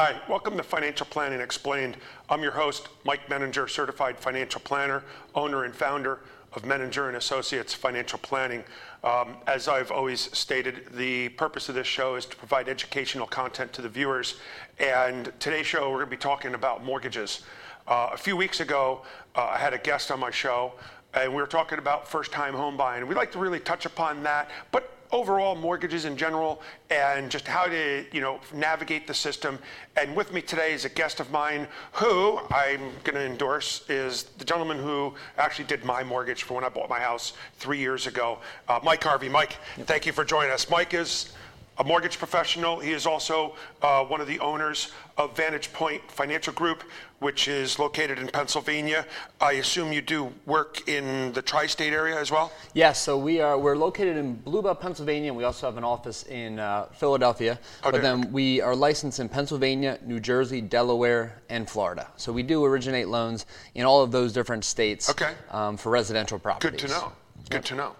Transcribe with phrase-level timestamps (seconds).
[0.00, 1.96] Hi, welcome to Financial Planning Explained.
[2.30, 5.02] I'm your host, Mike Menninger, certified financial planner,
[5.34, 6.20] owner and founder
[6.52, 8.62] of Menninger and Associates Financial Planning.
[9.02, 13.72] Um, as I've always stated, the purpose of this show is to provide educational content
[13.72, 14.36] to the viewers.
[14.78, 17.42] And today's show, we're going to be talking about mortgages.
[17.88, 19.02] Uh, a few weeks ago,
[19.34, 20.74] uh, I had a guest on my show,
[21.12, 23.04] and we were talking about first-time home buying.
[23.08, 27.66] We'd like to really touch upon that, but overall mortgages in general and just how
[27.66, 29.58] to you know navigate the system.
[29.96, 34.24] And with me today is a guest of mine who i'm going to endorse is
[34.38, 38.06] the gentleman who actually did my mortgage for when i bought my house three years
[38.06, 39.28] ago uh, mike harvey.
[39.28, 40.68] Mike thank you for joining us.
[40.70, 41.32] Mike is
[41.78, 42.80] a mortgage professional.
[42.80, 46.82] He is also uh, one of the owners of Vantage Point Financial Group,
[47.20, 49.06] which is located in Pennsylvania.
[49.40, 52.52] I assume you do work in the tri-state area as well.
[52.74, 55.28] Yes, so we are we're located in Blue Bell, Pennsylvania.
[55.28, 59.20] and We also have an office in uh, Philadelphia, Oh, but then we are licensed
[59.20, 62.08] in Pennsylvania, New Jersey, Delaware, and Florida.
[62.16, 65.32] So we do originate loans in all of those different states Okay.
[65.50, 66.80] um, for residential properties.
[66.80, 67.12] Good to know.
[67.50, 67.96] Good to know.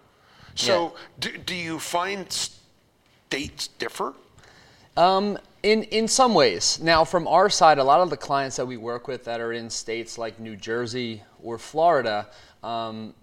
[0.57, 2.27] So, do, do you find
[3.29, 4.15] states differ?
[4.97, 6.81] Um, in in some ways.
[6.81, 9.53] Now, from our side, a lot of the clients that we work with that are
[9.53, 12.27] in states like New Jersey or Florida,
[12.63, 13.15] um,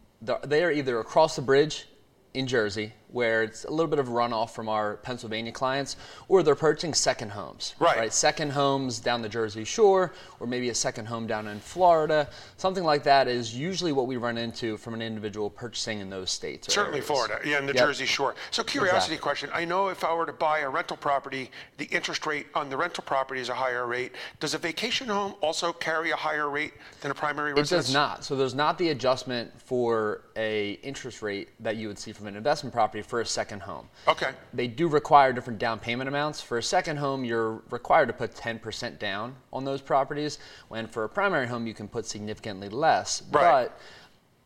[0.43, 1.87] they are either across the bridge
[2.35, 5.95] in Jersey, where it's a little bit of runoff from our Pennsylvania clients,
[6.27, 7.75] or they're purchasing second homes.
[7.79, 8.11] Right.
[8.11, 12.29] Second homes down the Jersey Shore, or maybe a second home down in Florida.
[12.57, 16.31] Something like that is usually what we run into from an individual purchasing in those
[16.31, 16.73] states.
[16.73, 17.07] Certainly areas.
[17.07, 17.85] Florida, yeah, and the Yep.
[17.85, 18.35] Jersey Shore.
[18.51, 19.17] So, curiosity Exactly.
[19.17, 19.49] question.
[19.53, 22.77] I know if I were to buy a rental property, the interest rate on the
[22.77, 24.13] rental property is a higher rate.
[24.39, 27.85] Does a vacation home also carry a higher rate than a primary It residence?
[27.85, 28.25] It does not.
[28.25, 32.35] So there's not the adjustment for a interest rate that you would see from an
[32.35, 33.87] investment property for a second home.
[34.07, 34.31] Okay.
[34.53, 36.41] They do require different down payment amounts.
[36.41, 40.39] For a second home, you're required to put 10% down on those properties,
[40.69, 43.23] when for a primary home, you can put significantly less.
[43.31, 43.41] Right.
[43.69, 43.79] But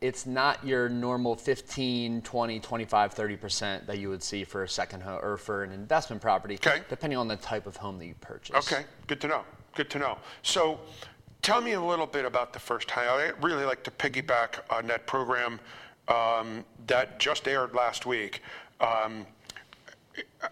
[0.01, 5.01] it's not your normal 15, 20, 25, 30% that you would see for a second
[5.01, 6.81] home or for an investment property, Okay.
[6.89, 8.55] depending on the type of home that you purchase.
[8.55, 9.43] Okay, good to know.
[9.75, 10.17] Good to know.
[10.41, 10.79] So,
[11.41, 13.07] tell me a little bit about the first time.
[13.09, 15.59] I really like to piggyback on that program
[16.09, 18.41] um, that just aired last week.
[18.81, 19.25] Um,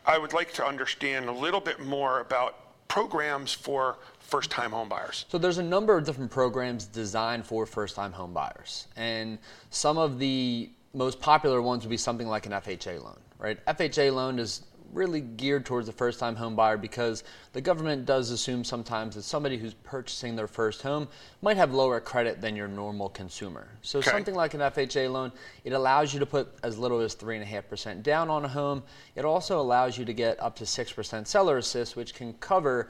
[0.06, 5.26] I would like to understand a little bit more about programs for first-time homebuyers.
[5.30, 8.86] So there's a number of different programs designed for first-time homebuyers.
[8.96, 9.38] and
[9.70, 13.64] some of the most popular ones would be something like an FHA loan, right?
[13.66, 18.64] FHA loan is really geared towards the first-time home buyer because the government does assume
[18.64, 21.08] sometimes that somebody who's purchasing their first home
[21.42, 23.68] might have lower credit than your normal consumer.
[23.82, 24.10] So Okay.
[24.12, 25.32] something like an FHA loan,
[25.64, 28.46] it allows you to put as little as three and a half percent down on
[28.46, 28.84] a home.
[29.16, 32.90] It also allows you to get up to six percent seller assist, which can cover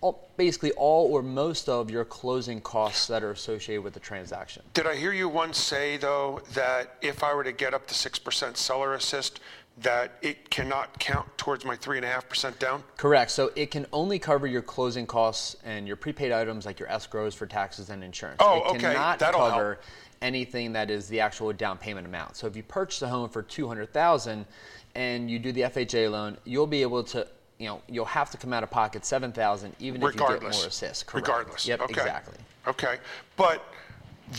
[0.00, 4.62] all, basically all or most of your closing costs that are associated with the transaction.
[4.74, 7.94] Did I hear you once say, though, that if I were to get up to
[7.94, 9.38] 6% seller assist,
[9.78, 12.82] that it cannot count towards my 3.5% down?
[12.96, 13.30] Correct.
[13.30, 17.34] So it can only cover your closing costs and your prepaid items like your escrows
[17.34, 18.38] for taxes and insurance.
[18.40, 18.78] Oh, it okay.
[18.78, 19.52] cannot That'll help.
[19.52, 19.80] cover
[20.20, 22.36] anything that is the actual down payment amount.
[22.36, 24.46] So if you purchase a home for 200,000
[24.94, 27.26] and you do the FHA loan, you'll be able to
[27.58, 30.58] you know, you'll have to come out of pocket 7,000 even if you get Regardless.
[30.58, 31.06] more assist.
[31.06, 31.28] Correct.
[31.28, 31.66] Regardless.
[31.68, 31.92] Yep, okay.
[31.92, 32.34] exactly.
[32.66, 32.96] Okay.
[33.36, 33.64] But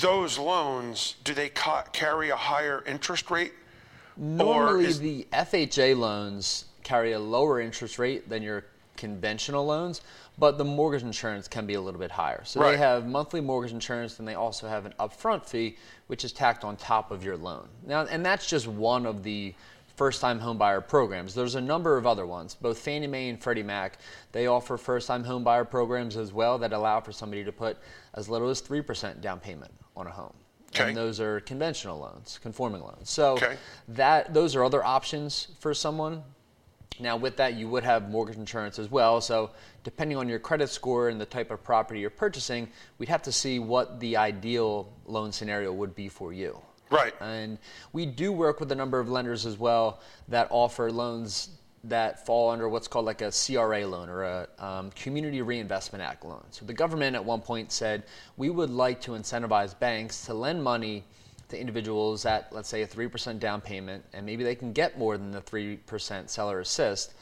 [0.02, 3.54] those loans, do they ca- carry a higher interest rate?
[4.18, 8.66] Normally, is- the FHA loans carry a lower interest rate than your
[8.98, 10.02] conventional loans,
[10.38, 12.44] but the mortgage insurance can be a little bit higher.
[12.46, 12.72] So Right.
[12.72, 16.64] they have monthly mortgage insurance, and they also have an upfront fee, which is tacked
[16.64, 17.68] on top of your loan.
[17.86, 19.56] Now, and that's just one of the
[19.96, 21.36] first-time homebuyer programs.
[21.36, 22.56] There's a number of other ones.
[22.56, 24.00] Both Fannie Mae and Freddie Mac,
[24.32, 27.78] they offer first-time homebuyer programs as well that allow for somebody to put
[28.16, 30.34] as little as 3% down payment on a home.
[30.76, 30.90] Okay.
[30.90, 33.10] And those are conventional loans, conforming loans.
[33.10, 33.58] So Okay.
[33.90, 36.24] that those are other options for someone.
[37.00, 39.20] Now, with that, you would have mortgage insurance as well.
[39.20, 39.50] So,
[39.84, 43.32] depending on your credit score and the type of property you're purchasing, we'd have to
[43.32, 46.60] see what the ideal loan scenario would be for you.
[46.92, 47.16] Right.
[47.20, 47.58] And
[47.94, 51.50] we do work with a number of lenders as well that offer loans
[51.86, 56.24] that fall under what's called like a CRA loan or a um, Community Reinvestment Act
[56.24, 56.44] loan.
[56.52, 58.04] So the government at one point said
[58.38, 61.04] we would like to incentivize banks to lend money
[61.50, 65.18] to individuals at let's say a 3% down payment and maybe they can get more
[65.18, 67.16] than the 3% seller assist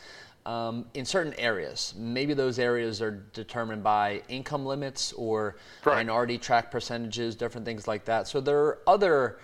[0.46, 1.94] um, in certain areas.
[1.98, 5.96] Maybe those areas are determined by income limits or Right.
[5.98, 8.28] minority tract percentages, different things like that.
[8.28, 9.40] So there are other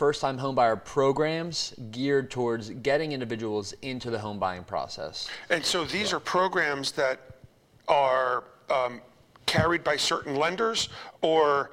[0.00, 5.28] first time homebuyer programs geared towards getting individuals into the home buying process.
[5.50, 7.20] And so these are programs that
[7.86, 9.02] are um,
[9.44, 10.88] carried by certain lenders,
[11.20, 11.70] or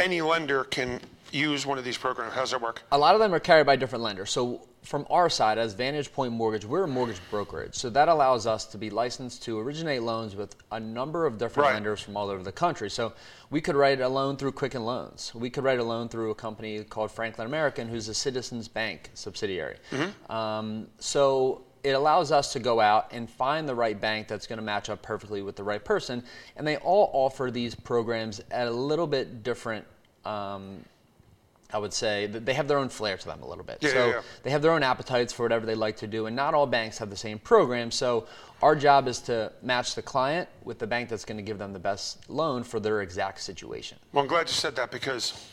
[0.00, 1.00] any lender can
[1.30, 2.32] use one of these programs?
[2.34, 2.82] How does that work?
[2.90, 4.32] A lot of them are carried by different lenders.
[4.32, 7.74] So from our side, as Vantage Point Mortgage, we're a mortgage brokerage.
[7.74, 11.66] So that allows us to be licensed to originate loans with a number of different
[11.68, 11.74] Right.
[11.74, 12.88] lenders from all over the country.
[12.88, 13.12] So
[13.50, 15.32] we could write a loan through Quicken Loans.
[15.34, 19.10] We could write a loan through a company called Franklin American, who's a Citizens Bank
[19.14, 19.76] subsidiary.
[20.30, 24.58] Um, so it allows us to go out and find the right bank that's going
[24.58, 26.22] to match up perfectly with the right person.
[26.56, 29.86] And they all offer these programs at a little bit different.
[30.24, 30.84] Um,
[31.72, 33.78] I would say that they have their own flair to them a little bit.
[33.80, 34.20] Yeah, so yeah, yeah.
[34.42, 36.98] they have their own appetites for whatever they like to do, and not all banks
[36.98, 37.90] have the same program.
[37.90, 38.26] So
[38.62, 41.72] our job is to match the client with the bank that's going to give them
[41.72, 43.98] the best loan for their exact situation.
[44.12, 45.50] Well, I'm glad you said that because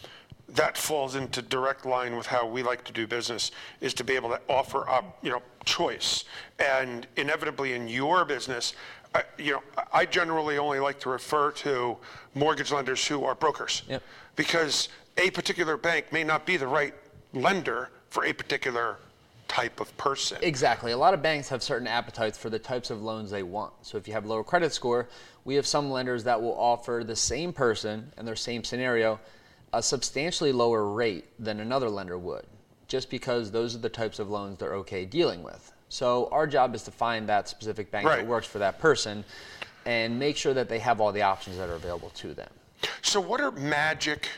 [0.50, 4.16] that falls into direct line with how we like to do business is to be
[4.16, 6.24] able to offer up, you know, choice.
[6.60, 8.74] And inevitably in your business,
[9.14, 11.98] I, you know, I generally only like to refer to
[12.34, 13.84] mortgage lenders who are brokers.
[13.90, 14.04] Yep.
[14.36, 16.94] Because a particular bank may not be the right
[17.34, 18.98] lender for a particular
[19.48, 20.38] type of person.
[20.42, 20.92] Exactly.
[20.92, 23.74] A lot of banks have certain appetites for the types of loans they want.
[23.82, 25.08] So if you have a lower credit score,
[25.46, 29.20] we have some lenders that will offer the same person in their same scenario
[29.74, 32.46] a substantially lower rate than another lender would,
[32.88, 35.74] just because those are the types of loans they're okay dealing with.
[35.90, 38.18] So our job is to find that specific bank Right.
[38.18, 39.24] that works for that person
[39.86, 42.50] and make sure that they have all the options that are available to them.
[43.02, 44.30] So, what are magic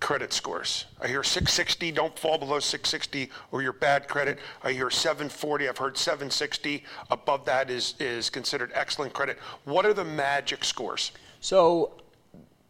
[0.00, 0.86] credit scores?
[1.00, 4.38] I hear 660, don't fall below 660, or your bad credit.
[4.62, 6.84] I hear 740, I've heard 760.
[7.10, 9.38] Above that is, is considered excellent credit.
[9.64, 11.12] What are the magic scores?
[11.40, 11.92] So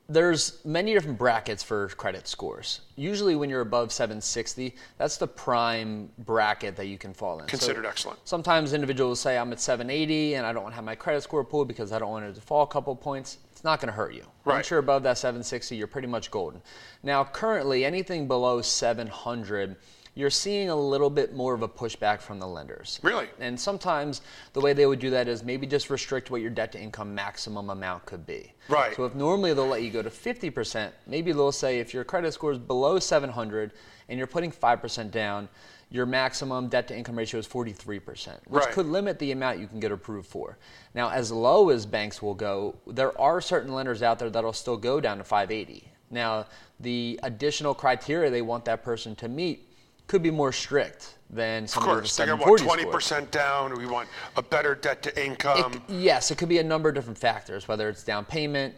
[0.08, 2.82] there's many different brackets for credit scores.
[2.94, 7.44] Usually when you're above 760, that's the prime bracket that you can fall in.
[7.44, 8.20] So Considered excellent.
[8.24, 11.42] Sometimes individuals say I'm at 780 and I don't want to have my credit score
[11.44, 13.38] pulled because I don't want it to fall a couple points.
[13.66, 14.22] Not going to hurt you.
[14.44, 14.54] Right.
[14.54, 16.62] Once you're above that 760, you're pretty much golden.
[17.02, 19.74] Now, currently, anything below 700,
[20.14, 23.00] you're seeing a little bit more of a pushback from the lenders.
[23.02, 23.26] Really?
[23.40, 24.20] And sometimes
[24.52, 27.12] the way they would do that is maybe just restrict what your debt to income
[27.12, 28.52] maximum amount could be.
[28.68, 28.94] Right.
[28.94, 32.32] So if normally they'll let you go to 50%, maybe they'll say if your credit
[32.34, 33.72] score is below 700
[34.08, 35.48] and you're putting 5% down,
[35.90, 38.72] your maximum debt to income ratio is 43%, which Right.
[38.72, 40.58] could limit the amount you can get approved for.
[40.94, 44.76] Now, as low as banks will go, there are certain lenders out there that'll still
[44.76, 45.88] go down to 580.
[46.10, 46.46] Now,
[46.80, 49.68] the additional criteria they want that person to meet
[50.08, 53.02] could be more strict than some Of somebody with a course, they're going to want
[53.02, 53.74] 20% down.
[53.76, 55.72] We want a better debt to income.
[55.88, 58.74] It- yes, it could be a number of different factors, whether it's down payment,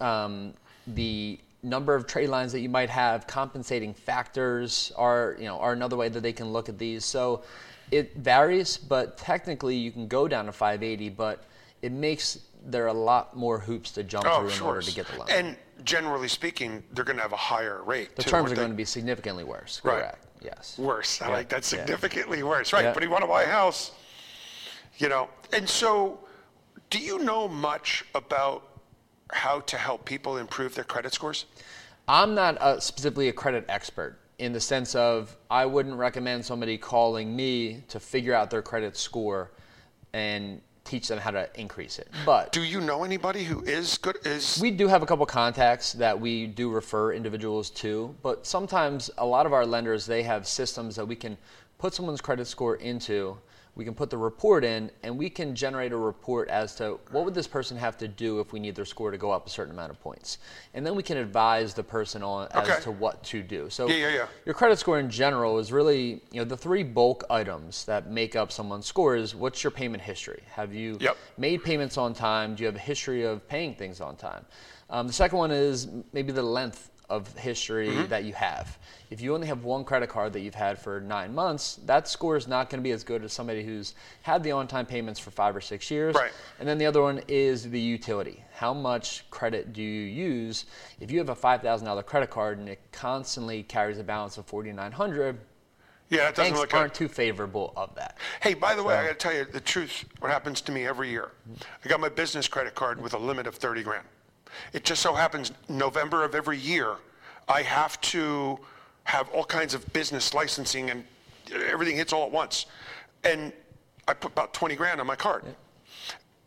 [0.00, 0.54] um,
[0.86, 5.72] the number of trade lines that you might have, compensating factors are you know are
[5.72, 7.04] another way that they can look at these.
[7.04, 7.42] So
[7.90, 11.44] it varies, but technically you can go down to 580, but
[11.82, 14.66] it makes there a lot more hoops to jump oh, through in sure.
[14.68, 15.28] order to get the loan.
[15.30, 18.14] And generally speaking, they're going to have a higher rate.
[18.16, 18.56] the too, terms aren't they?
[18.56, 19.80] going to be significantly worse.
[19.82, 19.94] Right.
[19.94, 20.26] Correct.
[20.42, 20.78] Yes.
[20.78, 21.20] worse.
[21.20, 21.78] I Yeah, like that yeah.
[21.78, 22.72] significantly worse.
[22.72, 22.84] Right.
[22.84, 22.92] Yeah.
[22.92, 23.92] But you want to buy a house,
[24.98, 25.28] you know.
[25.52, 26.20] And so,
[26.88, 28.69] do you know much about
[29.32, 31.46] how to help people improve their credit scores?
[32.08, 36.78] I'm not uh specifically a credit expert in the sense of I wouldn't recommend somebody
[36.78, 39.50] calling me to figure out their credit score
[40.12, 42.08] and teach them how to increase it.
[42.26, 44.16] But Do you know anybody who is good?
[44.24, 49.10] Is we do have a couple contacts that we do refer individuals to, but sometimes
[49.18, 51.36] a lot of our lenders they have systems that we can
[51.78, 53.36] put someone's credit score into.
[53.76, 57.24] We can put the report in, and we can generate a report as to what
[57.24, 59.50] would this person have to do if we need their score to go up a
[59.50, 60.38] certain amount of points,
[60.74, 62.72] and then we can advise the person on Okay.
[62.72, 63.70] as to what to do.
[63.70, 64.26] So Yeah, yeah, yeah.
[64.44, 68.34] your credit score in general is really, you know, the three bulk items that make
[68.36, 70.42] up someone's score is what's your payment history?
[70.52, 71.16] Have you Yep.
[71.38, 72.56] made payments on time?
[72.56, 74.44] Do you have a history of paying things on time?
[74.90, 78.06] Um, the second one is maybe the length of history Mm-hmm.
[78.08, 78.78] that you have.
[79.10, 82.36] If you only have one credit card that you've had for nine months, that score
[82.36, 85.18] is not going to be as good as somebody who's had the on time payments
[85.18, 86.14] for five or six years.
[86.14, 86.30] Right.
[86.60, 88.44] And then the other one is the utility.
[88.54, 90.66] How much credit do you use?
[91.00, 95.38] If you have a $5,000 credit card and it constantly carries a balance of 4900
[96.08, 96.98] yeah, that doesn't look aren't good.
[96.98, 98.18] too favorable of that.
[98.42, 100.04] Hey, by the way, I got to tell you the truth.
[100.18, 101.30] What happens to me every year?
[101.84, 104.04] I got my business credit card with a limit of 30 grand.
[104.72, 106.96] It just so happens November of every year,
[107.48, 108.58] I have to
[109.04, 111.04] have all kinds of business licensing and
[111.52, 112.66] everything hits all at once.
[113.24, 113.52] And
[114.06, 115.44] I put about 20 grand on my card.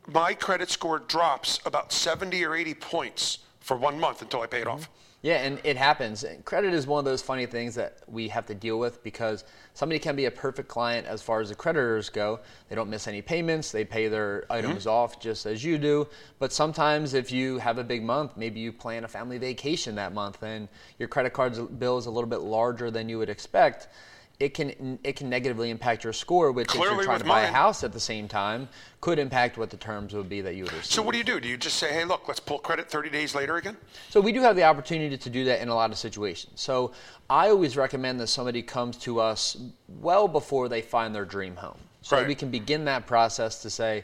[0.08, 4.60] My credit score drops about 70 or 80 points for one month until I pay
[4.60, 4.80] it mm-hmm.
[4.80, 4.90] off.
[5.24, 6.26] Yeah, and it happens.
[6.44, 9.98] Credit is one of those funny things that we have to deal with because somebody
[9.98, 12.42] can be a perfect client as far as the creditors go.
[12.68, 14.90] They don't miss any payments, they pay their items mm-hmm.
[14.90, 16.10] off just as you do.
[16.40, 20.14] But sometimes, if you have a big month, maybe you plan a family vacation that
[20.14, 20.68] month and
[21.00, 23.88] your credit card bill is a little bit larger than you would expect
[24.40, 27.42] it can it can negatively impact your score, which Clearly if you're trying to buy
[27.42, 27.50] mine.
[27.50, 28.68] a house at the same time,
[29.00, 30.92] could impact what the terms would be that you would receive.
[30.92, 31.40] So what do you do?
[31.40, 33.78] Do you just say, hey, look, let's pull credit 30 days later again?
[34.10, 36.62] So we do have the opportunity to do that in a lot of situations.
[36.62, 36.92] So
[37.30, 41.78] I always recommend that somebody comes to us well before they find their dream home,
[42.02, 42.28] so right.
[42.28, 44.04] we can begin that process to say,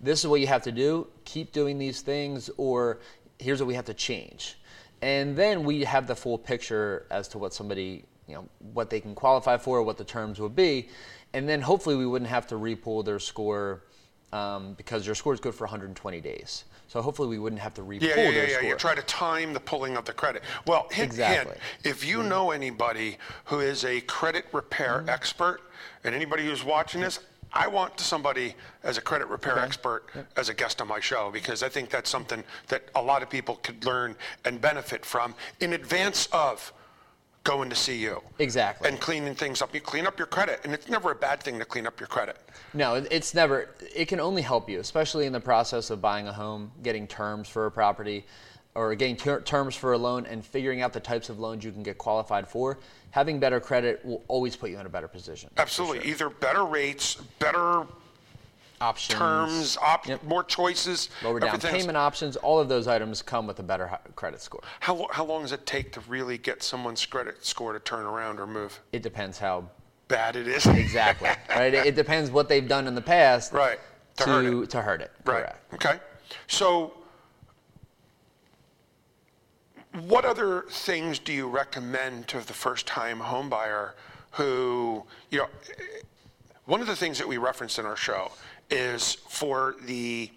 [0.00, 1.06] this is what you have to do.
[1.24, 3.00] Keep doing these things, or
[3.38, 4.56] here's what we have to change.
[5.02, 9.00] And then we have the full picture as to what somebody you know, what they
[9.00, 10.88] can qualify for, what the terms would be,
[11.32, 13.82] and then hopefully we wouldn't have to repool their score
[14.32, 16.64] um, because your score is good for 120 days.
[16.86, 18.62] So hopefully we wouldn't have to repool yeah, yeah, their yeah, score.
[18.62, 20.42] Yeah, you try to time the pulling of the credit.
[20.66, 21.54] Well, hint, exactly.
[21.82, 25.08] hint, if you know anybody who is a credit repair mm-hmm.
[25.08, 25.60] expert,
[26.04, 27.20] and anybody who's watching this,
[27.52, 29.62] I want somebody as a credit repair okay.
[29.62, 30.26] expert yep.
[30.36, 33.30] as a guest on my show because I think that's something that a lot of
[33.30, 36.72] people could learn and benefit from in advance of
[37.44, 38.22] going to see you.
[38.38, 38.88] Exactly.
[38.88, 39.74] And cleaning things up.
[39.74, 42.06] You clean up your credit, and it's never a bad thing to clean up your
[42.06, 42.36] credit.
[42.74, 43.70] No, it's never.
[43.94, 47.48] It can only help you, especially in the process of buying a home, getting terms
[47.48, 48.26] for a property,
[48.74, 51.72] or getting ter- terms for a loan, and figuring out the types of loans you
[51.72, 52.78] can get qualified for.
[53.10, 55.50] Having better credit will always put you in a better position.
[55.56, 56.00] Absolutely.
[56.00, 56.10] Sure.
[56.10, 57.86] Either better rates, better
[58.80, 60.22] options, terms, op- yep.
[60.24, 62.36] more choices, lower down payment options.
[62.36, 64.62] All of those items come with a better credit score.
[64.80, 68.40] How, how long does it take to really get someone's credit score to turn around
[68.40, 68.80] or move?
[68.92, 69.68] It depends how
[70.08, 70.66] bad it is.
[70.66, 71.30] exactly.
[71.50, 71.74] right.
[71.74, 73.52] It, it, depends what they've done in the past.
[73.52, 73.78] Right.
[74.16, 74.70] To, to hurt it.
[74.70, 75.12] To hurt it.
[75.24, 75.44] Right.
[75.70, 75.74] Correct.
[75.74, 75.98] Okay.
[76.46, 76.94] So.
[80.06, 83.94] What other things do you recommend to the first time homebuyer
[84.32, 86.00] who, you know, eh, eh,
[86.66, 88.30] one of the things that we referenced in our show
[88.70, 90.30] is for the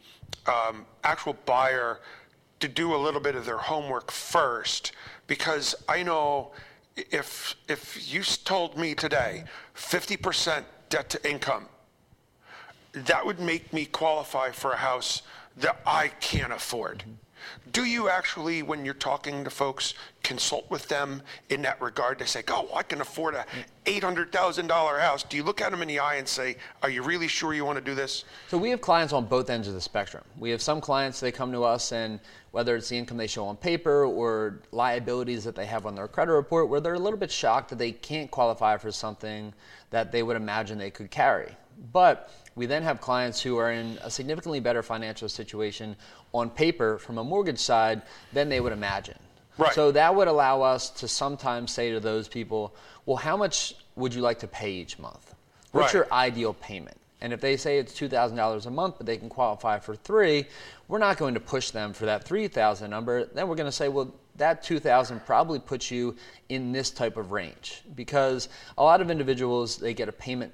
[0.48, 2.00] um, actual buyer
[2.60, 4.94] to do a little bit of their homework first
[5.28, 6.52] because I know
[6.96, 11.66] if if you told me today 50% debt to income
[12.94, 15.24] that would make me qualify for a house
[15.58, 17.04] that I can't afford.
[17.72, 22.28] Do you actually, when you're talking to folks, consult with them in that regard to
[22.28, 23.46] say, oh, I can afford a
[23.86, 25.24] $800,000 house?
[25.24, 27.66] Do you look at them in the eye and say, are you really sure you
[27.66, 28.26] want to do this?
[28.48, 30.24] So we have clients on both ends of the spectrum.
[30.38, 32.20] We have some clients, they come to us and
[32.52, 36.08] whether it's the income they show on paper or liabilities that they have on their
[36.08, 39.54] credit report, where they're a little bit shocked that they can't qualify for something
[39.90, 41.56] that they would imagine they could carry.
[41.92, 45.96] But we then have clients who are in a significantly better financial situation
[46.34, 48.02] on paper from a mortgage side
[48.32, 49.18] than they would imagine.
[49.58, 49.74] Right.
[49.74, 52.76] So that would allow us to sometimes say to those people,
[53.06, 55.36] well, how much would you like to pay each month?
[55.72, 56.00] What's right.
[56.00, 56.98] your ideal payment?
[57.22, 60.46] And if they say it's $2,000 a month, but they can qualify for three,
[60.88, 63.26] we're not going to push them for that 3,000 number.
[63.26, 66.16] Then we're going to say, well, that 2,000 probably puts you
[66.50, 70.52] in this type of range because a lot of individuals they get a payment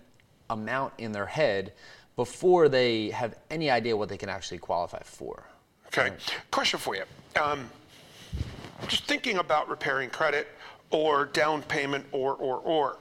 [0.50, 1.74] amount in their head
[2.16, 5.46] before they have any idea what they can actually qualify for.
[5.88, 6.14] Okay.
[6.52, 7.04] Question for you.
[7.42, 7.70] Um,
[8.88, 10.48] just thinking about repairing credit
[10.92, 12.98] or down payment or, or, or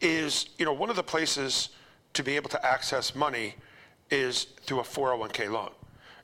[0.00, 1.70] is, you know, one of the places
[2.14, 3.54] to be able to access money
[4.10, 5.70] is through a 401k loan.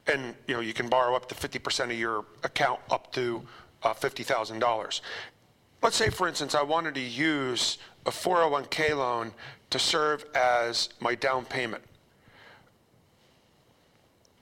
[0.06, 3.42] And, you know, you can borrow up to 50% of your account up to
[3.82, 5.00] uh, $50,000.
[5.82, 9.32] Let's say, for instance, I wanted to use a 401k loan
[9.70, 11.82] to serve as my down payment.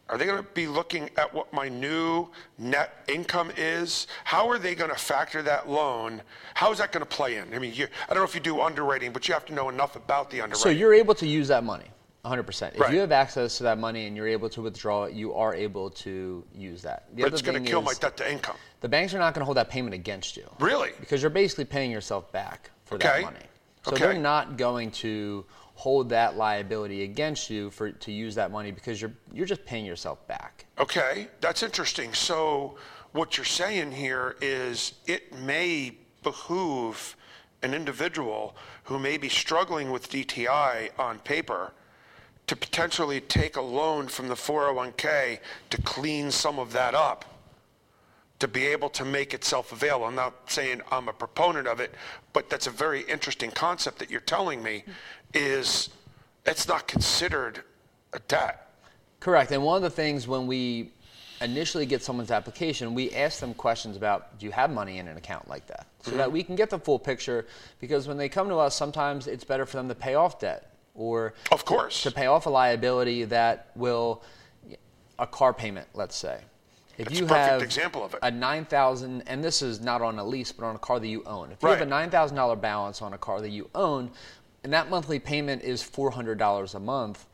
[0.09, 2.29] Are they going to be looking at what my new
[2.59, 4.07] net income is?
[4.23, 6.23] How are they going to factor that loan?
[6.55, 7.53] How is that going to play in?
[7.53, 9.69] I mean, you, I don't know if you do underwriting, but you have to know
[9.69, 10.63] enough about the underwriting.
[10.63, 11.87] So you're able to use that money,
[12.25, 12.75] 100%.
[12.75, 12.95] If right.
[12.95, 15.91] you have access to that money and you're able to withdraw it, you are able
[15.91, 17.09] to use that.
[17.17, 18.57] The but it's going to kill my debt to income.
[18.83, 20.49] The banks are not going to hold that payment against you.
[20.61, 20.93] Really?
[21.01, 23.09] Because you're basically paying yourself back for okay.
[23.09, 23.47] that money.
[23.87, 24.03] So okay.
[24.03, 29.01] they're not going to hold that liability against you for to use that money because
[29.01, 30.67] you're you're just paying yourself back.
[30.77, 32.13] Okay, that's interesting.
[32.13, 32.75] So
[33.13, 37.15] what you're saying here is it may behoove
[37.63, 41.73] an individual who may be struggling with DTI on paper
[42.49, 45.39] to potentially take a loan from the 401k
[45.71, 47.36] to clean some of that up
[48.39, 50.07] to be able to make itself available.
[50.07, 51.95] I'm not saying I'm a proponent of it,
[52.33, 54.85] but that's a very interesting concept that you're telling me
[55.33, 55.89] is
[56.45, 57.63] it's not considered
[58.13, 58.71] a debt.
[59.21, 59.51] Correct.
[59.53, 60.93] And one of the things when we
[61.41, 65.17] initially get someone's application, we ask them questions about do you have money in an
[65.17, 65.87] account like that?
[66.03, 66.19] So mm-hmm.
[66.19, 67.47] that we can get the full picture
[67.81, 70.73] because when they come to us, sometimes it's better for them to pay off debt
[70.95, 74.23] or of course to, to pay off a liability that will
[75.19, 76.41] a car payment, let's say.
[76.99, 78.21] If That's you have example of it.
[78.23, 81.07] a nine thousand, and this is not on a lease, but on a car that
[81.07, 81.53] you own.
[81.53, 81.79] If you right.
[81.79, 84.11] have a nine thousand dollar balance on a car that you own,
[84.65, 87.27] and that monthly payment is four hundred dollars a month,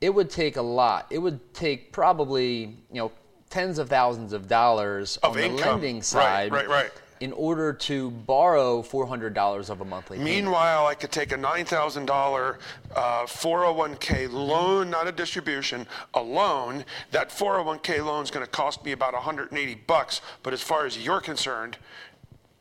[0.00, 1.06] it would take a lot.
[1.10, 3.12] It would take probably you know
[3.48, 5.56] tens of thousands of dollars of on income.
[5.56, 6.52] the lending side.
[6.52, 10.34] Right, right, right in order to borrow $400 of a monthly payment.
[10.34, 12.56] Meanwhile, I could take a $9,000
[12.96, 16.82] uh, 401k loan, not a distribution, a loan.
[17.10, 20.22] That 401k loan is going to cost me about 180 bucks.
[20.42, 21.76] But as far as you're concerned,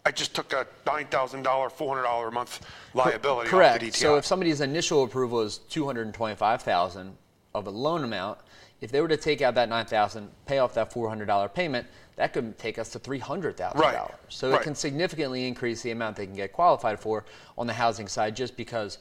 [0.05, 3.93] I just took a $9,000, $400 a month liability Correct.
[3.95, 7.15] So if somebody's initial approval is 225,000
[7.55, 8.39] of a loan amount,
[8.81, 12.57] if they were to take out that 9,000, pay off that $400 payment, that could
[12.57, 13.75] take us to $300,000.
[13.75, 13.97] Right.
[14.29, 14.59] So right.
[14.59, 17.25] it can significantly increase the amount they can get qualified for
[17.57, 18.97] on the housing side just because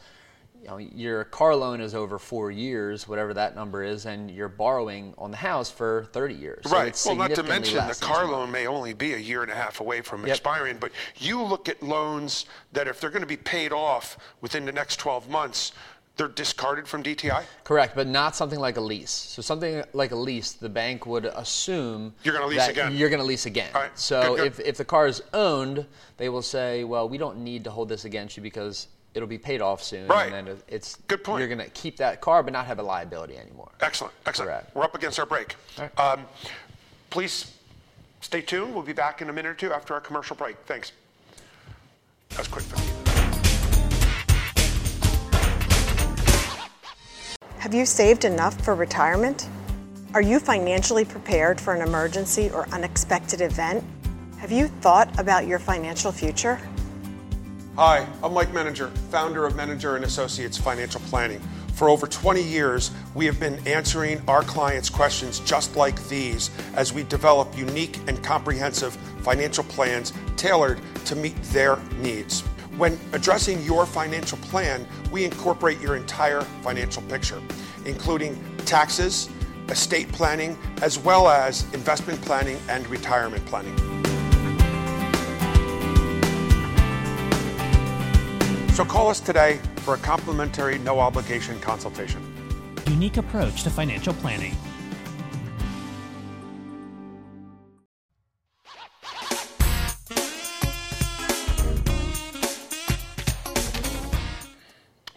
[0.62, 4.48] you know, your car loan is over four years, whatever that number is, and you're
[4.48, 6.64] borrowing on the house for 30 years.
[6.68, 7.02] So right.
[7.06, 9.80] well, not to mention the car loan may only be a year and a half
[9.80, 10.30] away from yep.
[10.30, 14.64] expiring, but you look at loans that if they're going to be paid off within
[14.64, 15.72] the next 12 months,
[16.18, 17.44] they're discarded from DTI?
[17.64, 19.10] Correct, but not something like a lease.
[19.10, 22.94] So something like a lease, the bank would assume you're going to lease again.
[22.94, 23.70] You're going to lease again.
[23.94, 24.46] So good, good.
[24.46, 25.86] if if the car is owned,
[26.18, 29.38] they will say, well, we don't need to hold this against you because it'll be
[29.38, 30.08] paid off soon.
[30.08, 30.32] Right.
[30.32, 31.40] And then it's good point.
[31.40, 33.70] You're going to keep that car, but not have a liability anymore.
[33.80, 34.50] Excellent, excellent.
[34.50, 34.74] Correct.
[34.74, 35.54] We're up against our break.
[35.96, 36.24] Um,
[37.10, 37.54] please
[38.20, 38.74] stay tuned.
[38.74, 40.56] We'll be back in a minute or two after our commercial break.
[40.66, 40.92] Thanks.
[42.30, 43.07] That was quick.
[47.58, 49.48] Have you saved enough for retirement?
[50.14, 53.82] Are you financially prepared for an emergency or unexpected event?
[54.38, 56.60] Have you thought about your financial future?
[57.74, 61.40] Hi, I'm Mike Menninger, founder of Menninger and Associates Financial Planning.
[61.74, 66.92] For over 20 years, we have been answering our clients' questions just like these as
[66.92, 72.44] we develop unique and comprehensive financial plans tailored to meet their needs.
[72.78, 77.42] When addressing your financial plan, we incorporate your entire financial picture,
[77.84, 79.28] including taxes,
[79.68, 83.76] estate planning, as well as investment planning and retirement planning.
[88.74, 92.22] So call us today for a complimentary, no obligation consultation.
[92.86, 94.56] Unique approach to financial planning.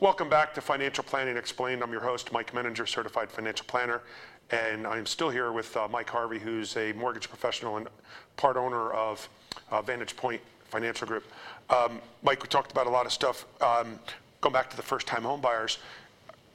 [0.01, 1.83] Welcome back to Financial Planning Explained.
[1.83, 4.01] I'm your host, Mike Menninger, certified financial planner,
[4.49, 7.87] and I'm still here with uh, Mike Harvey, who's a mortgage professional and
[8.35, 9.29] part owner of
[9.69, 11.25] uh, Vantage Point Financial Group.
[11.69, 13.45] Um, Mike, we talked about a lot of stuff.
[13.61, 13.99] Um,
[14.41, 15.77] going back to the first-time home buyers,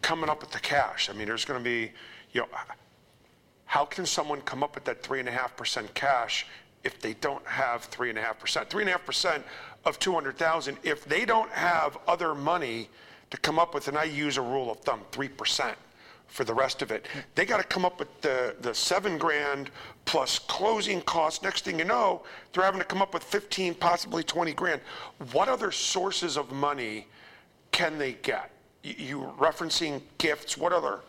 [0.03, 1.09] coming up with the cash.
[1.09, 1.93] I mean, there's going to be,
[2.33, 2.49] you know,
[3.67, 6.49] how can someone come up with that three and a half percent cash
[6.83, 8.69] if they don't have three and a half percent?
[8.69, 9.45] Three and a half percent
[9.85, 10.79] of 200,000.
[10.83, 12.89] If they don't have other money
[13.31, 15.75] to come up with, and I use a rule of thumb, 3%
[16.29, 17.07] for the rest of it.
[17.35, 19.71] They got to come up with the, the seven grand
[20.05, 21.43] plus closing costs.
[21.43, 24.81] Next thing you know, they're having to come up with 15, possibly 20 grand.
[25.33, 27.07] What other sources of money
[27.73, 28.51] can they get?
[28.83, 31.01] You, you referencing gifts, what other?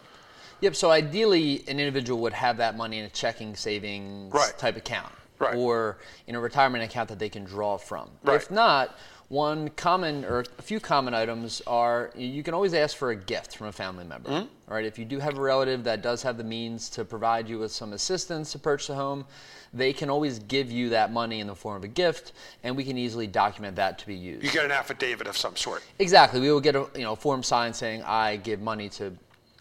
[0.61, 4.57] Yep, so ideally an individual would have that money in a checking savings right.
[4.57, 5.11] type account.
[5.39, 5.55] Right.
[5.55, 8.09] Or in a retirement account that they can draw from.
[8.23, 8.35] Right.
[8.35, 8.97] If not,
[9.29, 13.57] one common or a few common items are you can always ask for a gift
[13.57, 14.29] from a family member.
[14.29, 14.73] Mm-hmm.
[14.73, 14.85] Right?
[14.85, 17.71] If you do have a relative that does have the means to provide you with
[17.71, 19.25] some assistance to purchase a home,
[19.73, 22.31] they can always give you that money in the form of a gift,
[22.63, 24.45] and we can easily document that to be used.
[24.45, 25.83] You get an affidavit of some sort.
[25.99, 26.39] Exactly.
[26.39, 29.13] We will get a you know form signed saying I give money to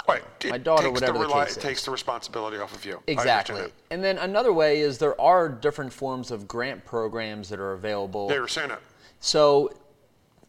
[0.09, 0.23] Right.
[0.49, 3.03] my daughter, whatever the, reli- case It takes the responsibility off of you.
[3.09, 3.73] Exactly.
[3.91, 8.29] And then another way is there are different forms of grant programs that are available.
[8.29, 8.79] They were saying it.
[9.21, 9.73] So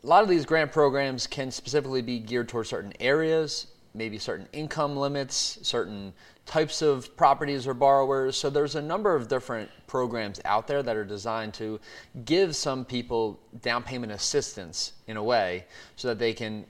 [0.04, 4.48] a lot of these grant programs can specifically be geared towards certain areas, maybe certain
[4.54, 6.14] income limits, certain
[6.46, 8.38] types of properties or borrowers.
[8.38, 11.80] So there's a number of different programs out there that are designed to
[12.26, 16.66] give some people down payment assistance in a way so that they can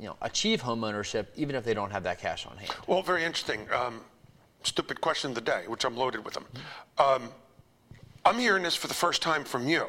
[0.00, 2.72] you know, achieve home ownership even if they don't have that cash on hand.
[2.86, 3.68] Well, very interesting.
[3.70, 4.00] Um,
[4.62, 6.46] stupid question of the day, which I'm loaded with them.
[6.98, 7.28] Um,
[8.24, 9.86] I'm hearing this for the first time from you.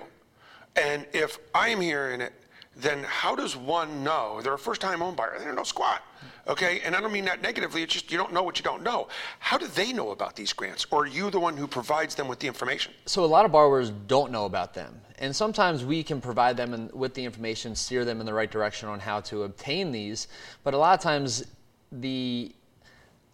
[0.76, 2.34] And if I'm hearing it
[2.76, 4.40] then how does one know?
[4.42, 6.04] They're a first time home buyer, they don't know squat.
[6.48, 8.82] Okay, and I don't mean that negatively, it's just you don't know what you don't
[8.82, 9.08] know.
[9.40, 10.86] How do they know about these grants?
[10.90, 12.94] Or are you the one who provides them with the information?
[13.06, 15.00] So a lot of borrowers don't know about them.
[15.20, 18.50] And sometimes we can provide them in, with the information, steer them in the right
[18.50, 20.28] direction on how to obtain these.
[20.64, 21.46] But a lot of times
[21.92, 22.56] the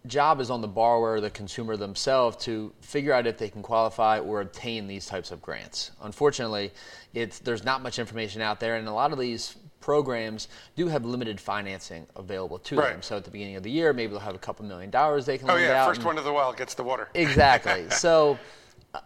[0.08, 4.18] job is on the borrower, the consumer themselves, to figure out if they can qualify
[4.18, 5.90] or obtain these types of grants.
[6.02, 6.72] Unfortunately,
[7.14, 11.04] it's, there's not much information out there, and a lot of these programs do have
[11.04, 12.92] limited financing available to Right.
[12.92, 13.02] them.
[13.02, 15.38] So at the beginning of the year, maybe they'll have a couple million dollars they
[15.38, 17.08] can Oh, lend yeah, first one to the well gets the water.
[17.14, 17.88] Exactly.
[17.90, 18.38] so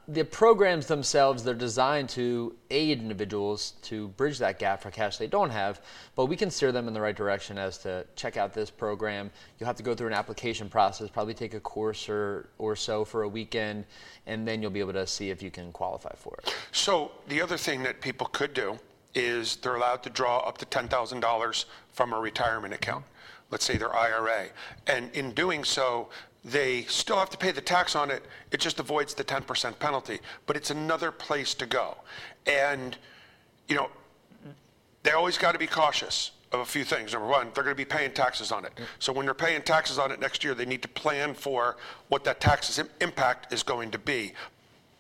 [0.06, 5.26] the programs themselves, they're designed to aid individuals to bridge that gap for cash they
[5.26, 5.80] don't have,
[6.14, 9.30] but we can steer them in the right direction as to check out this program.
[9.58, 13.04] You'll have to go through an application process, probably take a course or, or so
[13.04, 13.84] for a weekend,
[14.26, 16.54] and then you'll be able to see if you can qualify for it.
[16.70, 18.78] So the other thing that people could do
[19.14, 23.04] is they're allowed to draw up to $10,000 from a retirement account,
[23.50, 24.46] let's say their IRA.
[24.86, 26.08] And in doing so,
[26.44, 28.24] they still have to pay the tax on it.
[28.50, 31.96] It just avoids the 10% penalty, but it's another place to go.
[32.46, 32.96] And,
[33.68, 33.88] you know,
[35.02, 37.12] they always got to be cautious of a few things.
[37.12, 38.72] Number one, they're going to be paying taxes on it.
[38.98, 41.76] So when they're paying taxes on it next year, they need to plan for
[42.08, 44.32] what that tax's im- impact is going to be.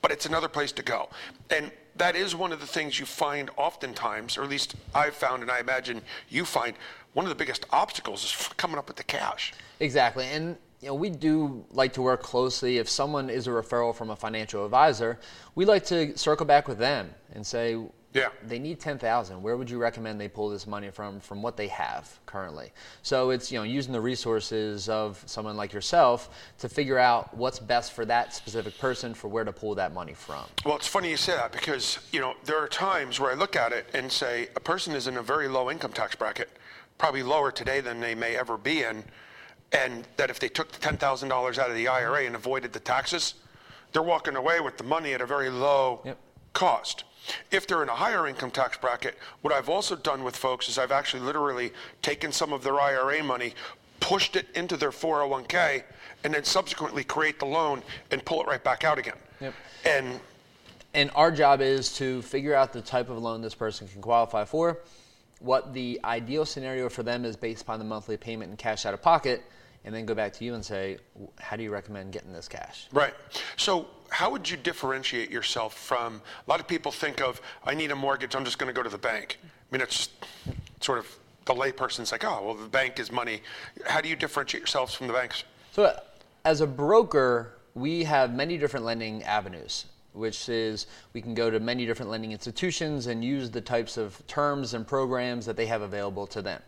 [0.00, 1.08] But it's another place to go.
[1.50, 5.42] And that is one of the things you find oftentimes, or at least I've found,
[5.42, 6.74] and I imagine you find,
[7.12, 9.52] one of the biggest obstacles is coming up with the cash.
[9.80, 10.26] Exactly.
[10.26, 12.78] And you know, we do like to work closely.
[12.78, 15.18] If someone is a referral from a financial advisor,
[15.54, 17.76] we like to circle back with them and say,
[18.12, 18.30] Yeah.
[18.44, 19.40] they need 10,000.
[19.40, 22.72] Where would you recommend they pull this money from from what they have currently?
[23.02, 27.60] So it's, you know, using the resources of someone like yourself to figure out what's
[27.60, 30.44] best for that specific person for where to pull that money from.
[30.66, 33.54] Well, it's funny you say that because, you know, there are times where I look
[33.54, 36.50] at it and say a person is in a very low income tax bracket,
[36.98, 39.04] probably lower today than they may ever be in,
[39.72, 43.34] and that if they took the $10,000 out of the IRA and avoided the taxes,
[43.92, 46.18] they're walking away with the money at a very low Yep.
[46.52, 47.04] cost.
[47.50, 50.76] If they're in a higher income tax bracket, what I've also done with folks is
[50.78, 53.54] I've actually literally taken some of their IRA money,
[54.00, 55.84] pushed it into their 401k,
[56.24, 59.16] and then subsequently create the loan and pull it right back out again.
[59.40, 59.54] Yep.
[59.84, 60.20] And
[60.94, 64.44] And our job is to figure out the type of loan this person can qualify
[64.44, 64.80] for,
[65.40, 68.92] what the ideal scenario for them is based upon the monthly payment and cash out
[68.92, 69.42] of pocket,
[69.84, 70.98] and then go back to you and say,
[71.38, 72.86] how do you recommend getting this cash?
[72.92, 73.14] Right.
[73.56, 77.90] So, how would you differentiate yourself from a lot of people think of, I need
[77.90, 79.38] a mortgage, I'm just going to go to the bank?
[79.42, 80.10] I mean, it's
[80.80, 81.06] sort of
[81.46, 83.40] the layperson's like, oh, well, the bank is money.
[83.86, 85.44] How do you differentiate yourselves from the banks?
[85.72, 86.00] So, uh,
[86.44, 91.58] as a broker, we have many different lending avenues, which is we can go to
[91.58, 95.82] many different lending institutions and use the types of terms and programs that they have
[95.82, 96.60] available to them.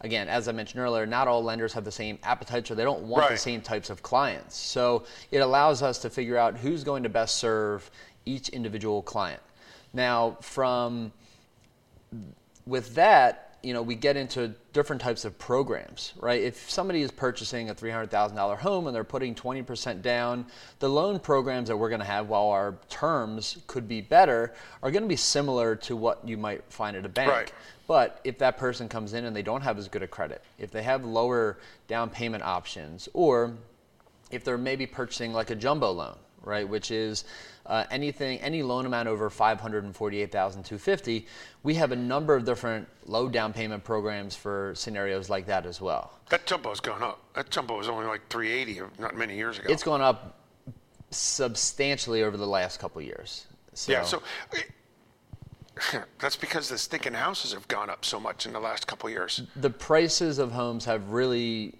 [0.00, 3.02] Again, as I mentioned earlier, not all lenders have the same appetites or they don't
[3.02, 4.56] want the same types of clients.
[4.56, 7.90] So, it allows us to figure out who's going to best serve
[8.24, 9.42] each individual client.
[9.92, 11.12] Now, from
[12.66, 16.40] with that, you know, we get into different types of programs, right?
[16.40, 20.46] If somebody is purchasing a $300,000 home and they're putting 20% down,
[20.78, 24.90] the loan programs that we're going to have, while our terms could be better, are
[24.92, 27.30] going to be similar to what you might find at a bank.
[27.30, 27.52] Right.
[27.88, 30.70] But if that person comes in and they don't have as good a credit, if
[30.70, 33.54] they have lower down payment options, or
[34.30, 36.16] if they're maybe purchasing like a jumbo loan,
[36.48, 37.24] right, which is
[37.66, 41.26] uh, anything, any loan amount over 548,250,
[41.62, 45.80] we have a number of different low down payment programs for scenarios like that as
[45.80, 46.18] well.
[46.30, 47.20] That jumbo's gone up.
[47.34, 49.68] That jumbo was only like 380 not many years ago.
[49.70, 50.38] It's gone up
[51.10, 53.46] substantially over the last couple years.
[53.74, 54.22] So, yeah, so
[56.18, 59.12] that's because the stinking houses have gone up so much in the last couple of
[59.12, 59.42] years.
[59.56, 61.74] the prices of homes have really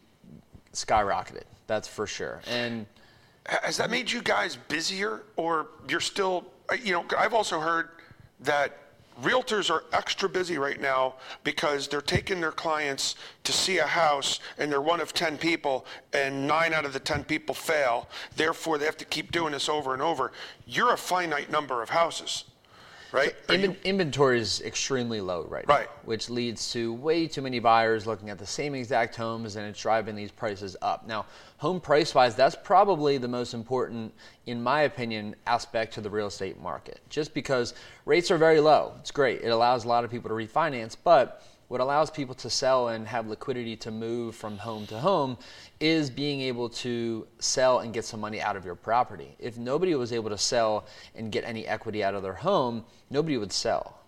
[0.73, 1.45] skyrocketed.
[1.67, 2.41] That's for sure.
[2.47, 2.87] And
[3.49, 6.45] Has that made you guys busier, or you're still?
[6.69, 7.89] uh, You know, I've also heard
[8.41, 8.77] that
[9.23, 14.41] realtors are extra busy right now because they're taking their clients to see a house,
[14.59, 18.09] and they're one of ten people, and nine out of the ten people fail.
[18.37, 20.31] Therefore, they have to keep doing this over and over.
[20.67, 22.45] You're a finite number of houses,
[23.13, 23.35] right?
[23.49, 25.89] You- inventory is extremely low right now, Right.
[26.05, 29.81] which leads to way too many buyers looking at the same exact homes, and it's
[29.81, 31.07] driving these prices up.
[31.07, 31.27] Now,
[31.59, 34.15] home price wise, that's probably the most important,
[34.47, 37.01] in my opinion, aspect to the real estate market.
[37.09, 39.43] Just because rates are very low, it's great.
[39.43, 43.07] It allows a lot of people to refinance, but what allows people to sell and
[43.07, 45.37] have liquidity to move from home to home
[45.81, 49.37] is being able to sell and get some money out of your property.
[49.39, 53.37] If nobody was able to sell and get any equity out of their home, nobody
[53.37, 53.99] would sell.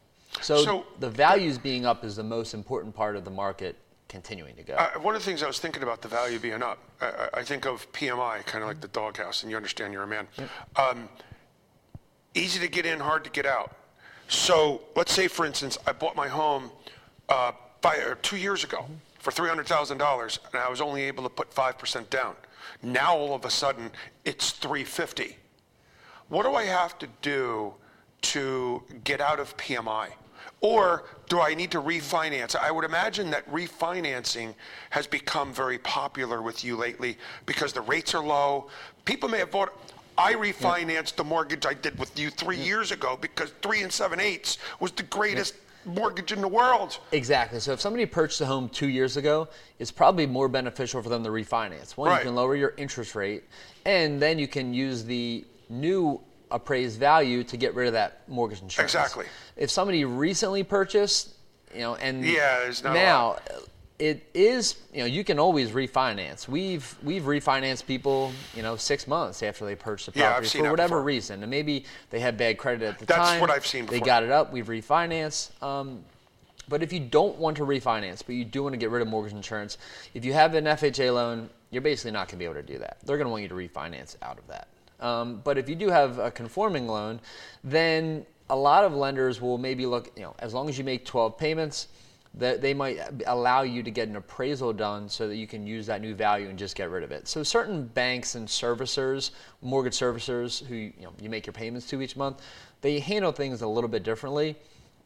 [0.41, 3.77] So, So- the values being up is the most important part of the market
[4.09, 4.75] continuing to go.
[4.75, 7.29] Uh, one of the things I was thinking about the value being up, I, I-
[7.35, 10.27] I think of PMI, kind of like the doghouse, and you understand you're a man.
[10.77, 11.09] Um,
[12.35, 13.77] easy to get in, hard to get out.
[14.29, 16.71] So let's say, for instance, I bought my home
[17.31, 18.85] uh, by, two years ago
[19.19, 22.35] for $300,000, and I was only able to put 5% down.
[22.83, 23.91] Now all of a sudden,
[24.25, 25.37] it's 350.
[26.29, 27.75] What do I have to do
[28.23, 30.09] to get out of PMI?
[30.61, 32.55] Or do I need to refinance?
[32.55, 34.55] I would imagine that refinancing
[34.91, 37.17] has become very popular with you lately
[37.47, 38.69] because the rates are low.
[39.05, 39.73] People may have bought.
[40.19, 44.21] I refinanced the mortgage I did with you three years ago because three and seven
[44.21, 46.99] eighths was the greatest mortgage in the world.
[47.13, 47.61] Exactly.
[47.61, 51.25] So if somebody purchased a home two years ago, it's probably more beneficial for them
[51.25, 51.97] to refinance.
[51.97, 52.19] One, Right.
[52.19, 53.45] you can lower your interest rate,
[53.85, 58.61] and then you can use the new appraised value to get rid of that mortgage
[58.61, 58.93] insurance.
[58.95, 59.27] Exactly.
[59.57, 61.31] If somebody recently purchased,
[61.73, 63.39] you know, and Yeah, there's not a now.
[64.01, 66.49] It is, you know, you can always refinance.
[66.49, 70.65] We've we've refinanced people, you know, six months after they purchased the Yeah, property seen
[70.65, 71.05] for whatever before.
[71.05, 73.41] reason, and maybe they had bad credit at the That's time.
[73.41, 74.53] That's what I've seen They got it up.
[74.53, 75.63] We've refinanced.
[75.63, 76.03] Um,
[76.67, 79.09] but if you don't want to refinance, but you do want to get rid of
[79.09, 79.77] mortgage insurance,
[80.15, 82.79] if you have an FHA loan, you're basically not going to be able to do
[82.79, 82.99] that.
[83.05, 84.69] They're going to want you to refinance out of that.
[85.01, 87.21] Um, but if you do have a conforming loan,
[87.65, 91.05] then a lot of lenders will maybe look, you know, as long as you make
[91.05, 91.89] 12 payments,
[92.35, 95.87] that they might allow you to get an appraisal done so that you can use
[95.87, 97.27] that new value and just get rid of it.
[97.27, 102.01] So certain banks and servicers, mortgage servicers who you know you make your payments to
[102.01, 102.41] each month,
[102.83, 104.57] they handle things a little bit differently.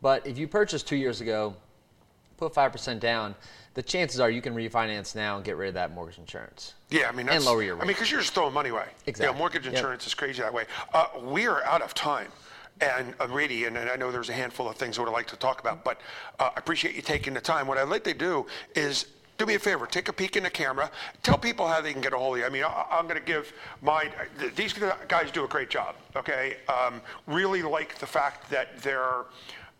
[0.02, 1.54] But if you purchased two years ago,
[2.36, 3.34] put five percent down,
[3.72, 6.74] the chances are you can refinance now and get rid of that mortgage insurance.
[6.90, 7.82] Yeah, I mean, that's, And lower your rate.
[7.82, 8.86] I mean, because you're just throwing money away.
[9.06, 9.26] Exactly.
[9.26, 9.74] You know, mortgage Yep.
[9.74, 10.66] insurance is crazy that way.
[10.92, 12.28] Uh, we are out of time.
[12.80, 15.28] And uh, really, and, and I know there's a handful of things I would like
[15.28, 16.00] to talk about, but
[16.40, 17.66] uh, I appreciate you taking the time.
[17.66, 19.06] What I'd like to do is
[19.38, 20.90] do me a favor, take a peek in the camera,
[21.22, 22.46] tell people how they can get a hold of you.
[22.46, 25.96] I mean, I, I'm going to give my, th- these guys do a great job,
[26.16, 26.56] okay?
[26.68, 29.24] Um, really like the fact that they're,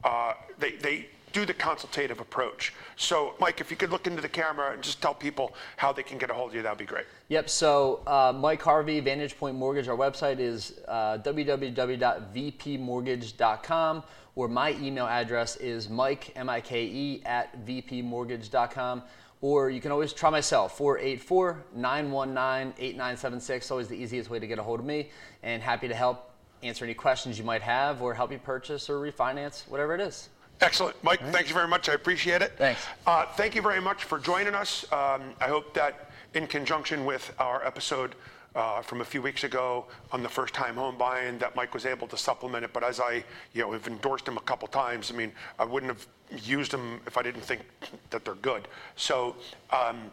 [0.02, 2.72] uh, they, they do the consultative approach.
[2.96, 6.04] So, Mike, if you could look into the camera and just tell people how they
[6.04, 7.06] can get a hold of you, that'd be great.
[7.28, 7.50] Yep.
[7.50, 9.88] So uh, Mike Harvey, Vantage Point Mortgage.
[9.88, 14.02] Our website is uh, www.vpmortgage.com,
[14.36, 19.02] or my email address is mike m i k e at vpmortgage.com.
[19.40, 23.70] Or you can always try myself, 484-919-8976.
[23.70, 25.10] Always the easiest way to get a hold of me,
[25.42, 26.30] and happy to help
[26.62, 30.30] answer any questions you might have, or help you purchase or refinance, whatever it is.
[30.60, 31.02] Excellent.
[31.02, 31.88] Mike, thank you very much.
[31.88, 32.52] I appreciate it.
[32.56, 32.86] Thanks.
[33.06, 34.84] Uh, thank you very much for joining us.
[34.92, 38.14] Um, I hope that in conjunction with our episode
[38.54, 41.86] uh, from a few weeks ago on the first time home buying, that Mike was
[41.86, 42.72] able to supplement it.
[42.72, 45.92] But as I, you know, have endorsed him a couple times, I mean, I wouldn't
[45.92, 46.06] have
[46.44, 47.62] used them if I didn't think
[48.10, 48.68] that they're good.
[48.96, 49.36] So,
[49.70, 50.10] um,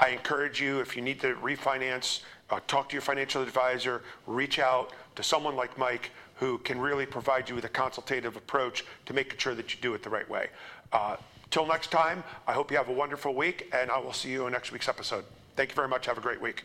[0.00, 4.58] I encourage you, if you need to refinance, uh, talk to your financial advisor, reach
[4.58, 6.10] out to someone like Mike
[6.42, 9.94] who can really provide you with a consultative approach to making sure that you do
[9.94, 10.48] it the right way.
[10.92, 11.14] Uh,
[11.52, 14.48] till next time, I hope you have a wonderful week, and I will see you
[14.48, 15.24] in next week's episode.
[15.54, 16.06] Thank you very much.
[16.06, 16.64] Have a great week.